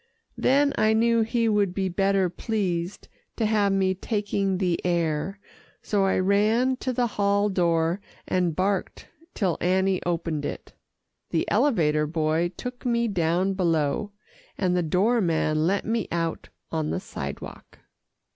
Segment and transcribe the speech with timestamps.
[0.35, 5.39] Then I knew he would be better pleased to have me taking the air,
[5.83, 10.73] so I ran to the hall door, and barked till Annie opened it.
[11.29, 14.11] The elevator boy took me down below,
[14.57, 17.77] and the door man let me out on the sidewalk.